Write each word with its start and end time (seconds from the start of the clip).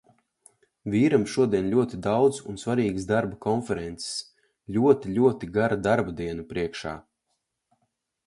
Vīram 0.93 1.25
šodien 1.33 1.67
ļoti 1.73 1.97
daudz 2.05 2.39
un 2.53 2.55
svarīgas 2.61 3.03
darba 3.11 3.37
konferences, 3.45 4.17
ļoti, 4.77 5.13
ļoti 5.19 5.51
gara 5.59 5.77
darbadiena 5.89 6.47
priekšā. 6.55 6.95